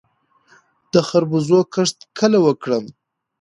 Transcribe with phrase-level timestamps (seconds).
[0.93, 2.83] د خربوزو کښت کله وکړم؟